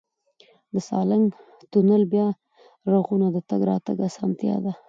[0.73, 1.25] د سالنګ
[1.71, 2.27] تونل بیا
[2.91, 4.73] رغونه د تګ راتګ اسانتیا ده.